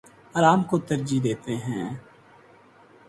آرام 0.35 0.63
کو 0.63 0.77
ترجیح 0.79 1.19
دیتے 1.23 1.55
ہیں 1.57 1.85